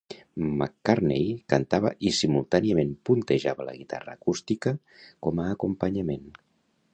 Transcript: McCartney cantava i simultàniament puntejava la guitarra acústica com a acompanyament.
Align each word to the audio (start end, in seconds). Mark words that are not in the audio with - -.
McCartney 0.59 1.27
cantava 1.53 1.91
i 2.09 2.13
simultàniament 2.19 2.95
puntejava 3.09 3.69
la 3.69 3.77
guitarra 3.83 4.17
acústica 4.21 4.75
com 5.29 5.45
a 5.45 5.47
acompanyament. 5.59 6.27